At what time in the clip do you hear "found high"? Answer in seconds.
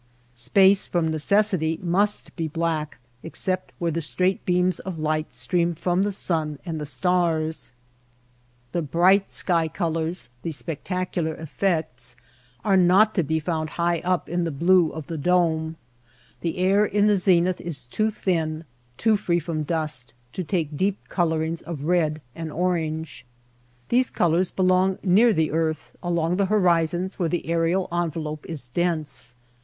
13.39-13.99